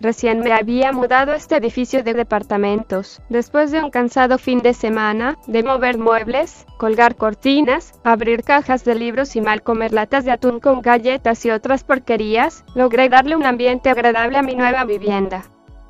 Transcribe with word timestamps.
Recién 0.00 0.40
me 0.40 0.52
había 0.52 0.92
mudado 0.92 1.32
a 1.32 1.36
este 1.36 1.56
edificio 1.56 2.02
de 2.02 2.12
departamentos, 2.12 3.22
después 3.30 3.70
de 3.70 3.82
un 3.82 3.90
cansado 3.90 4.36
fin 4.36 4.60
de 4.60 4.74
semana, 4.74 5.38
de 5.46 5.62
mover 5.62 5.96
muebles, 5.96 6.66
colgar 6.76 7.16
cortinas, 7.16 7.94
abrir 8.04 8.42
cajas 8.42 8.84
de 8.84 8.94
libros 8.94 9.36
y 9.36 9.40
mal 9.40 9.62
comer 9.62 9.94
latas 9.94 10.26
de 10.26 10.32
atún 10.32 10.60
con 10.60 10.82
galletas 10.82 11.44
y 11.46 11.50
otras 11.50 11.82
porquerías, 11.82 12.64
logré 12.74 13.08
darle 13.08 13.36
un 13.36 13.46
ambiente 13.46 13.88
agradable 13.88 14.36
a 14.36 14.42
mi 14.42 14.54
nueva 14.54 14.84
vivienda. 14.84 15.44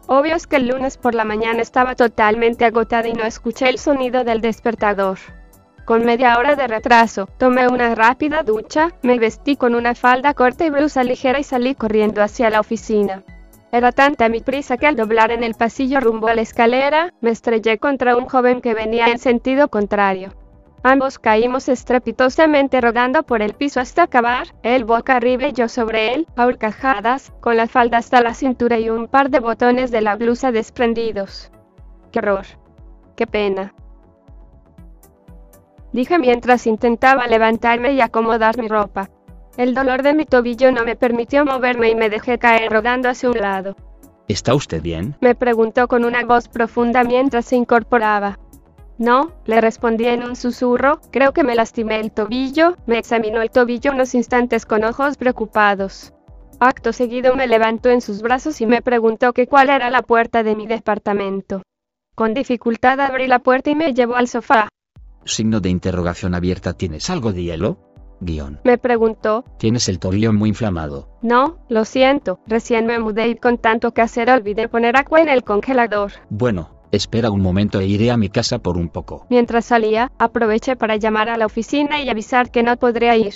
Obvio 0.06 0.36
es 0.36 0.46
que 0.46 0.56
el 0.56 0.68
lunes 0.68 0.98
por 0.98 1.16
la 1.16 1.24
mañana 1.24 1.60
estaba 1.60 1.96
totalmente 1.96 2.64
agotada 2.64 3.08
y 3.08 3.12
no 3.12 3.24
escuché 3.24 3.68
el 3.68 3.78
sonido 3.78 4.22
del 4.22 4.40
despertador. 4.40 5.18
Con 5.84 6.04
media 6.04 6.38
hora 6.38 6.54
de 6.54 6.68
retraso, 6.68 7.28
tomé 7.38 7.66
una 7.66 7.94
rápida 7.96 8.44
ducha, 8.44 8.92
me 9.02 9.18
vestí 9.18 9.56
con 9.56 9.74
una 9.74 9.96
falda 9.96 10.32
corta 10.34 10.64
y 10.64 10.70
blusa 10.70 11.02
ligera 11.02 11.40
y 11.40 11.44
salí 11.44 11.74
corriendo 11.74 12.22
hacia 12.22 12.50
la 12.50 12.60
oficina. 12.60 13.24
Era 13.72 13.92
tanta 13.92 14.28
mi 14.28 14.40
prisa 14.40 14.76
que 14.76 14.86
al 14.86 14.96
doblar 14.96 15.30
en 15.32 15.42
el 15.42 15.54
pasillo 15.54 16.00
rumbo 16.00 16.28
a 16.28 16.34
la 16.34 16.42
escalera, 16.42 17.12
me 17.20 17.30
estrellé 17.30 17.78
contra 17.78 18.16
un 18.16 18.26
joven 18.26 18.60
que 18.60 18.74
venía 18.74 19.08
en 19.08 19.18
sentido 19.18 19.68
contrario. 19.68 20.32
Ambos 20.82 21.18
caímos 21.18 21.68
estrepitosamente 21.68 22.80
rodando 22.80 23.24
por 23.24 23.42
el 23.42 23.54
piso 23.54 23.80
hasta 23.80 24.04
acabar, 24.04 24.54
él 24.62 24.84
boca 24.84 25.16
arriba 25.16 25.48
y 25.48 25.52
yo 25.52 25.68
sobre 25.68 26.14
él, 26.14 26.28
a 26.36 26.46
horcajadas, 26.46 27.32
con 27.40 27.56
la 27.56 27.66
falda 27.66 27.98
hasta 27.98 28.20
la 28.20 28.34
cintura 28.34 28.78
y 28.78 28.88
un 28.88 29.08
par 29.08 29.30
de 29.30 29.40
botones 29.40 29.90
de 29.90 30.00
la 30.00 30.14
blusa 30.14 30.52
desprendidos. 30.52 31.50
¡Qué 32.12 32.20
horror! 32.20 32.46
¡Qué 33.16 33.26
pena! 33.26 33.74
Dije 35.92 36.18
mientras 36.20 36.68
intentaba 36.68 37.26
levantarme 37.26 37.92
y 37.94 38.00
acomodar 38.00 38.56
mi 38.58 38.68
ropa. 38.68 39.10
El 39.56 39.72
dolor 39.72 40.02
de 40.02 40.12
mi 40.12 40.26
tobillo 40.26 40.70
no 40.70 40.84
me 40.84 40.96
permitió 40.96 41.46
moverme 41.46 41.88
y 41.90 41.94
me 41.94 42.10
dejé 42.10 42.38
caer 42.38 42.70
rodando 42.70 43.08
hacia 43.08 43.30
un 43.30 43.38
lado. 43.38 43.74
¿Está 44.28 44.54
usted 44.54 44.82
bien? 44.82 45.16
Me 45.22 45.34
preguntó 45.34 45.88
con 45.88 46.04
una 46.04 46.24
voz 46.24 46.48
profunda 46.48 47.04
mientras 47.04 47.46
se 47.46 47.56
incorporaba. 47.56 48.38
No, 48.98 49.32
le 49.46 49.60
respondí 49.60 50.06
en 50.06 50.24
un 50.24 50.36
susurro, 50.36 51.00
creo 51.10 51.32
que 51.32 51.42
me 51.42 51.54
lastimé 51.54 52.00
el 52.00 52.12
tobillo, 52.12 52.76
me 52.86 52.98
examinó 52.98 53.40
el 53.40 53.50
tobillo 53.50 53.92
unos 53.92 54.14
instantes 54.14 54.66
con 54.66 54.84
ojos 54.84 55.16
preocupados. 55.16 56.12
Acto 56.60 56.92
seguido 56.92 57.34
me 57.34 57.46
levantó 57.46 57.90
en 57.90 58.00
sus 58.00 58.22
brazos 58.22 58.60
y 58.60 58.66
me 58.66 58.82
preguntó 58.82 59.32
que 59.32 59.46
cuál 59.46 59.70
era 59.70 59.90
la 59.90 60.02
puerta 60.02 60.42
de 60.42 60.56
mi 60.56 60.66
departamento. 60.66 61.62
Con 62.14 62.34
dificultad 62.34 63.00
abrí 63.00 63.26
la 63.26 63.38
puerta 63.38 63.70
y 63.70 63.74
me 63.74 63.94
llevó 63.94 64.16
al 64.16 64.28
sofá. 64.28 64.68
Signo 65.24 65.60
de 65.60 65.70
interrogación 65.70 66.34
abierta. 66.34 66.72
¿Tienes 66.72 67.10
algo 67.10 67.32
de 67.32 67.42
hielo? 67.42 67.85
Guión. 68.20 68.60
Me 68.64 68.78
preguntó. 68.78 69.44
Tienes 69.58 69.88
el 69.88 69.98
tobillo 69.98 70.32
muy 70.32 70.50
inflamado. 70.50 71.08
No, 71.22 71.58
lo 71.68 71.84
siento, 71.84 72.40
recién 72.46 72.86
me 72.86 72.98
mudé 72.98 73.28
y 73.28 73.34
con 73.36 73.58
tanto 73.58 73.92
que 73.92 74.02
hacer 74.02 74.30
olvidé 74.30 74.68
poner 74.68 74.96
agua 74.96 75.20
en 75.20 75.28
el 75.28 75.44
congelador. 75.44 76.12
Bueno, 76.30 76.70
espera 76.92 77.30
un 77.30 77.42
momento 77.42 77.80
e 77.80 77.86
iré 77.86 78.10
a 78.10 78.16
mi 78.16 78.28
casa 78.28 78.58
por 78.58 78.76
un 78.76 78.88
poco. 78.88 79.26
Mientras 79.28 79.66
salía, 79.66 80.12
aproveché 80.18 80.76
para 80.76 80.96
llamar 80.96 81.28
a 81.28 81.36
la 81.36 81.46
oficina 81.46 82.00
y 82.00 82.08
avisar 82.08 82.50
que 82.50 82.62
no 82.62 82.76
podría 82.76 83.16
ir. 83.16 83.34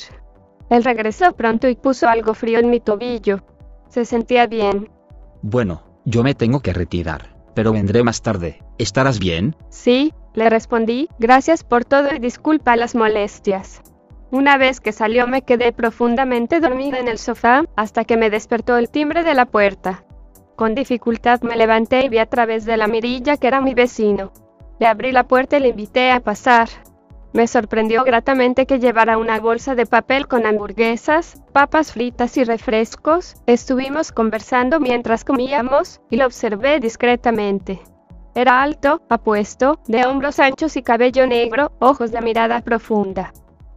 Él 0.71 0.85
regresó 0.85 1.33
pronto 1.33 1.69
y 1.69 1.75
puso 1.75 2.09
algo 2.09 2.35
frío 2.35 2.59
en 2.61 2.71
mi 2.71 2.81
tobillo. 2.81 3.41
Se 3.89 4.05
sentía 4.05 4.47
bien. 4.47 4.89
Bueno, 5.43 5.83
yo 6.05 6.23
me 6.23 6.35
tengo 6.35 6.61
que 6.61 6.73
retirar, 6.73 7.35
pero 7.55 7.73
vendré 7.73 8.05
más 8.05 8.23
tarde. 8.23 8.63
¿Estarás 8.79 9.19
bien? 9.19 9.57
Sí, 9.69 10.15
le 10.33 10.49
respondí, 10.49 11.09
gracias 11.19 11.65
por 11.65 11.85
todo 11.85 12.15
y 12.15 12.21
disculpa 12.21 12.77
las 12.77 12.95
molestias. 12.95 13.83
Una 14.33 14.59
vez 14.59 14.81
que 14.81 14.93
salió 14.93 15.27
me 15.27 15.43
quedé 15.43 15.73
profundamente 15.73 16.61
dormida 16.61 17.01
en 17.01 17.09
el 17.09 17.19
sofá, 17.19 17.65
hasta 17.75 18.05
que 18.05 18.17
me 18.17 18.31
despertó 18.31 18.77
el 18.77 18.89
timbre 18.89 19.25
de 19.25 19.35
la 19.35 19.47
puerta. 19.47 20.05
Con 20.55 20.77
dificultad 20.77 21.41
me 21.43 21.57
levanté 21.57 22.05
y 22.05 22.09
vi 22.09 22.19
a 22.19 22.27
través 22.27 22.65
de 22.65 22.77
la 22.77 22.87
mirilla 22.87 23.37
que 23.37 23.49
era 23.49 23.61
mi 23.61 23.75
vecino. 23.75 24.31
Le 24.79 24.87
abrí 24.87 25.11
la 25.11 25.25
puerta 25.25 25.57
y 25.57 25.61
le 25.61 25.69
invité 25.69 26.13
a 26.13 26.21
pasar. 26.21 26.69
Me 27.33 27.49
sorprendió 27.49 28.05
gratamente 28.05 28.67
que 28.67 28.79
llevara 28.79 29.19
una 29.19 29.41
bolsa 29.41 29.75
de 29.75 29.87
papel 29.87 30.29
con 30.29 30.47
hamburguesas, 30.47 31.43
papas 31.53 31.93
fritas 31.93 32.37
y 32.37 32.45
refrescos. 32.45 33.35
Estuvimos 33.47 34.13
conversando 34.13 34.79
mientras 34.79 35.25
comíamos, 35.25 36.01
y 36.09 36.17
lo 36.17 36.27
observé 36.27 36.79
discretamente. 36.79 37.81
Era 38.37 38.63
alto, 38.63 39.03
apuesto, 39.09 39.81
de 39.89 40.07
hombros 40.07 40.39
anchos 40.39 40.77
y 40.77 40.83
cabello 40.83 41.27
negro, 41.27 41.73
ojos 41.81 42.13
de 42.13 42.21
mirada 42.21 42.61
profunda. 42.61 43.33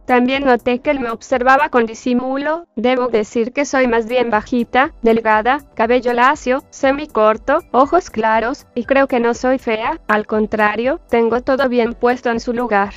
También 0.06 0.44
noté 0.44 0.80
que 0.80 0.90
él 0.90 1.00
me 1.00 1.10
observaba 1.10 1.70
con 1.70 1.86
disimulo, 1.86 2.66
debo 2.76 3.08
decir 3.08 3.52
que 3.52 3.64
soy 3.64 3.88
más 3.88 4.06
bien 4.06 4.28
bajita, 4.28 4.92
delgada, 5.00 5.60
cabello 5.74 6.12
lacio, 6.12 6.62
semicorto, 6.68 7.60
ojos 7.72 8.10
claros, 8.10 8.66
y 8.74 8.84
creo 8.84 9.06
que 9.08 9.18
no 9.18 9.32
soy 9.32 9.58
fea, 9.58 10.00
al 10.06 10.26
contrario, 10.26 11.00
tengo 11.08 11.40
todo 11.40 11.70
bien 11.70 11.94
puesto 11.94 12.30
en 12.30 12.40
su 12.40 12.52
lugar. 12.52 12.92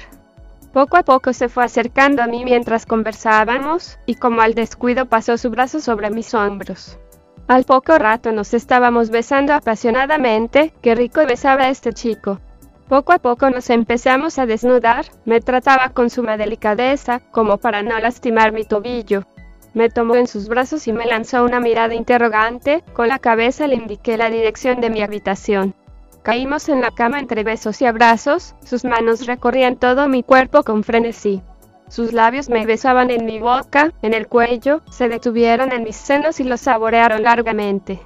Poco 0.74 0.98
a 0.98 1.04
poco 1.04 1.32
se 1.32 1.48
fue 1.48 1.64
acercando 1.64 2.22
a 2.22 2.28
mí 2.28 2.44
mientras 2.44 2.86
conversábamos, 2.86 3.98
y 4.06 4.16
como 4.16 4.42
al 4.42 4.54
descuido 4.54 5.06
pasó 5.06 5.38
su 5.38 5.50
brazo 5.50 5.80
sobre 5.80 6.10
mis 6.10 6.34
hombros. 6.34 7.00
Al 7.48 7.64
poco 7.64 7.98
rato 7.98 8.34
nos 8.34 8.54
estábamos 8.54 9.10
besando 9.10 9.54
apasionadamente, 9.54 10.74
qué 10.82 10.94
rico 10.94 11.26
besaba 11.26 11.64
a 11.64 11.70
este 11.70 11.94
chico. 11.94 12.42
Poco 12.88 13.12
a 13.12 13.20
poco 13.20 13.50
nos 13.50 13.70
empezamos 13.70 14.40
a 14.40 14.46
desnudar, 14.46 15.08
me 15.26 15.42
trataba 15.42 15.90
con 15.90 16.10
suma 16.10 16.38
delicadeza, 16.38 17.20
como 17.32 17.58
para 17.58 17.84
no 17.84 18.00
lastimar 18.00 18.54
mi 18.54 18.64
tobillo. 18.64 19.26
Me 19.74 19.90
tomó 19.90 20.16
en 20.16 20.26
sus 20.26 20.48
brazos 20.48 20.88
y 20.88 20.94
me 20.94 21.06
lanzó 21.06 21.44
una 21.44 21.60
mirada 21.60 21.94
interrogante, 21.96 22.86
con 22.94 23.10
la 23.10 23.20
cabeza 23.20 23.68
le 23.68 23.76
indiqué 23.76 24.16
la 24.16 24.30
dirección 24.30 24.80
de 24.80 24.90
mi 24.90 25.02
habitación. 25.02 25.76
Caímos 26.24 26.70
en 26.70 26.80
la 26.80 26.92
cama 26.92 27.20
entre 27.20 27.44
besos 27.44 27.82
y 27.82 27.86
abrazos, 27.86 28.56
sus 28.64 28.86
manos 28.86 29.26
recorrían 29.26 29.76
todo 29.76 30.08
mi 30.08 30.24
cuerpo 30.24 30.64
con 30.64 30.86
frenesí. 30.86 31.42
Sus 31.90 32.14
labios 32.14 32.48
me 32.48 32.66
besaban 32.66 33.10
en 33.10 33.26
mi 33.26 33.40
boca, 33.40 33.92
en 34.02 34.14
el 34.14 34.28
cuello, 34.28 34.82
se 34.90 35.10
detuvieron 35.10 35.74
en 35.74 35.84
mis 35.84 35.98
senos 35.98 36.40
y 36.40 36.46
los 36.46 36.62
saborearon 36.62 37.24
largamente. 37.24 38.00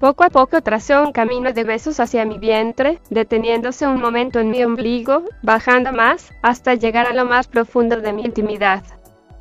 Poco 0.00 0.24
a 0.24 0.30
poco 0.30 0.62
trazó 0.62 1.02
un 1.02 1.12
camino 1.12 1.52
de 1.52 1.62
besos 1.62 2.00
hacia 2.00 2.24
mi 2.24 2.38
vientre, 2.38 3.02
deteniéndose 3.10 3.86
un 3.86 4.00
momento 4.00 4.40
en 4.40 4.48
mi 4.48 4.64
ombligo, 4.64 5.24
bajando 5.42 5.92
más, 5.92 6.32
hasta 6.40 6.74
llegar 6.74 7.06
a 7.06 7.12
lo 7.12 7.26
más 7.26 7.48
profundo 7.48 8.00
de 8.00 8.14
mi 8.14 8.22
intimidad. 8.22 8.82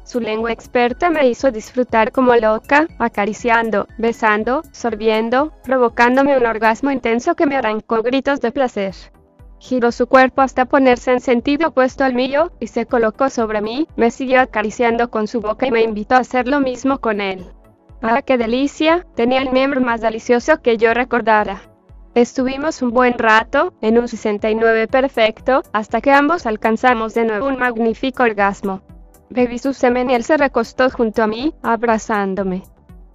Su 0.04 0.20
lengua 0.20 0.52
experta 0.52 1.10
me 1.10 1.30
hizo 1.30 1.50
disfrutar 1.52 2.12
como 2.12 2.36
loca, 2.36 2.90
acariciando, 2.98 3.88
besando, 3.98 4.64
sorbiendo, 4.74 5.54
provocándome 5.64 6.38
un 6.38 6.46
orgasmo 6.46 6.92
intenso 6.92 7.36
que 7.36 7.46
me 7.46 7.56
arrancó 7.56 8.04
gritos 8.04 8.42
de 8.42 8.52
placer. 8.52 8.94
Giró 9.60 9.94
su 9.94 10.08
cuerpo 10.08 10.42
hasta 10.42 10.66
ponerse 10.66 11.14
en 11.14 11.22
sentido 11.22 11.70
opuesto 11.70 12.04
al 12.04 12.16
mío, 12.16 12.52
y 12.60 12.68
se 12.68 12.86
colocó 12.86 13.30
sobre 13.30 13.62
mí, 13.62 13.88
me 13.96 14.12
siguió 14.12 14.42
acariciando 14.42 15.10
con 15.10 15.28
su 15.28 15.40
boca 15.40 15.68
y 15.68 15.72
me 15.72 15.84
invitó 15.84 16.16
a 16.16 16.20
hacer 16.20 16.50
lo 16.50 16.60
mismo 16.60 17.00
con 17.00 17.22
él. 17.22 17.46
¡Ah, 18.02 18.22
qué 18.22 18.38
delicia! 18.38 19.06
Tenía 19.16 19.42
el 19.42 19.52
miembro 19.52 19.82
más 19.82 20.00
delicioso 20.00 20.62
que 20.62 20.78
yo 20.78 20.94
recordara. 20.94 21.62
Estuvimos 22.16 22.82
un 22.82 22.92
buen 22.92 23.18
rato, 23.18 23.74
en 23.82 23.98
un 23.98 24.08
69 24.08 24.88
perfecto, 24.88 25.64
hasta 25.74 26.00
que 26.00 26.12
ambos 26.12 26.46
alcanzamos 26.46 27.14
de 27.14 27.26
nuevo 27.26 27.48
un 27.48 27.60
magnífico 27.60 28.24
orgasmo. 28.24 28.82
Bebí 29.30 29.60
su 29.60 29.74
semen 29.74 30.10
y 30.10 30.16
él 30.16 30.24
se 30.24 30.38
recostó 30.38 30.90
junto 30.90 31.24
a 31.24 31.28
mí, 31.28 31.54
abrazándome. 31.62 32.64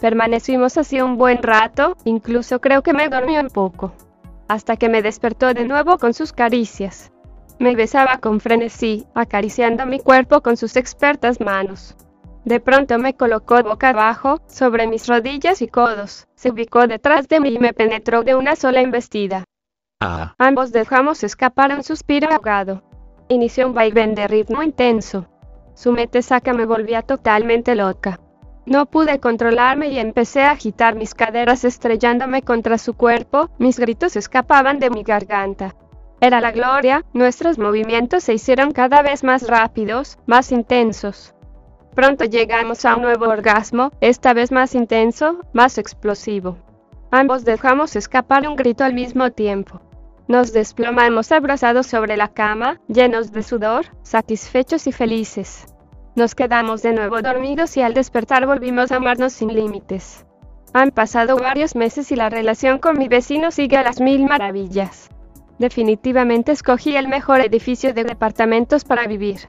Permanecimos 0.00 0.76
así 0.76 1.00
un 1.00 1.16
buen 1.16 1.42
rato, 1.42 1.96
incluso 2.04 2.60
creo 2.60 2.82
que 2.82 2.92
me 2.92 3.08
dormí 3.08 3.38
un 3.38 3.48
poco. 3.48 3.94
Hasta 4.48 4.76
que 4.76 4.90
me 4.90 5.00
despertó 5.00 5.54
de 5.54 5.64
nuevo 5.64 5.96
con 5.96 6.12
sus 6.12 6.32
caricias. 6.32 7.10
Me 7.58 7.74
besaba 7.74 8.18
con 8.18 8.38
frenesí, 8.38 9.06
acariciando 9.14 9.86
mi 9.86 9.98
cuerpo 9.98 10.42
con 10.42 10.58
sus 10.58 10.76
expertas 10.76 11.40
manos. 11.40 11.96
De 12.44 12.60
pronto 12.60 12.98
me 12.98 13.14
colocó 13.14 13.62
boca 13.62 13.88
abajo, 13.90 14.40
sobre 14.48 14.86
mis 14.86 15.08
rodillas 15.08 15.62
y 15.62 15.68
codos, 15.68 16.28
se 16.34 16.50
ubicó 16.50 16.86
detrás 16.86 17.26
de 17.28 17.40
mí 17.40 17.54
y 17.54 17.58
me 17.58 17.72
penetró 17.72 18.22
de 18.22 18.34
una 18.34 18.54
sola 18.54 18.82
embestida. 18.82 19.44
Ah, 20.00 20.34
Ambos 20.38 20.70
dejamos 20.70 21.24
escapar 21.24 21.74
un 21.74 21.82
suspiro 21.82 22.30
ahogado. 22.30 22.82
Inició 23.28 23.66
un 23.68 23.74
vaivén 23.74 24.14
de 24.14 24.28
ritmo 24.28 24.62
intenso. 24.62 25.26
Su 25.74 25.92
metesaca 25.92 26.52
me 26.52 26.66
volvía 26.66 27.00
totalmente 27.00 27.74
loca. 27.74 28.20
No 28.66 28.86
pude 28.86 29.20
controlarme 29.20 29.88
y 29.88 29.98
empecé 29.98 30.42
a 30.42 30.50
agitar 30.50 30.94
mis 30.94 31.14
caderas 31.14 31.64
estrellándome 31.64 32.42
contra 32.42 32.76
su 32.76 32.94
cuerpo, 32.94 33.50
mis 33.58 33.78
gritos 33.78 34.16
escapaban 34.16 34.78
de 34.78 34.90
mi 34.90 35.02
garganta. 35.02 35.74
Era 36.20 36.40
la 36.40 36.52
gloria, 36.52 37.04
nuestros 37.14 37.58
movimientos 37.58 38.24
se 38.24 38.34
hicieron 38.34 38.72
cada 38.72 39.02
vez 39.02 39.24
más 39.24 39.48
rápidos, 39.48 40.18
más 40.26 40.52
intensos. 40.52 41.34
Pronto 41.94 42.24
llegamos 42.24 42.84
a 42.84 42.96
un 42.96 43.02
nuevo 43.02 43.26
orgasmo, 43.26 43.92
esta 44.00 44.34
vez 44.34 44.50
más 44.50 44.74
intenso, 44.74 45.38
más 45.52 45.78
explosivo. 45.78 46.58
Ambos 47.12 47.44
dejamos 47.44 47.94
escapar 47.94 48.48
un 48.48 48.56
grito 48.56 48.82
al 48.82 48.94
mismo 48.94 49.30
tiempo. 49.30 49.80
Nos 50.26 50.52
desplomamos 50.52 51.30
abrazados 51.30 51.86
sobre 51.86 52.16
la 52.16 52.28
cama, 52.28 52.80
llenos 52.88 53.30
de 53.30 53.44
sudor, 53.44 53.86
satisfechos 54.02 54.88
y 54.88 54.92
felices. 54.92 55.66
Nos 56.16 56.34
quedamos 56.34 56.82
de 56.82 56.94
nuevo 56.94 57.22
dormidos 57.22 57.76
y 57.76 57.82
al 57.82 57.94
despertar 57.94 58.44
volvimos 58.44 58.90
a 58.90 58.96
amarnos 58.96 59.32
sin 59.32 59.54
límites. 59.54 60.26
Han 60.72 60.90
pasado 60.90 61.36
varios 61.36 61.76
meses 61.76 62.10
y 62.10 62.16
la 62.16 62.28
relación 62.28 62.78
con 62.78 62.98
mi 62.98 63.06
vecino 63.06 63.52
sigue 63.52 63.76
a 63.76 63.84
las 63.84 64.00
mil 64.00 64.24
maravillas. 64.24 65.10
Definitivamente 65.60 66.50
escogí 66.50 66.96
el 66.96 67.06
mejor 67.06 67.40
edificio 67.40 67.94
de 67.94 68.02
departamentos 68.02 68.84
para 68.84 69.06
vivir. 69.06 69.48